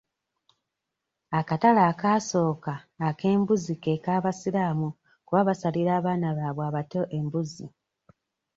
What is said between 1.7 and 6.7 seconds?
akasooka ak'embuzi ke k'abasiraamu kuba basalira abaana babwe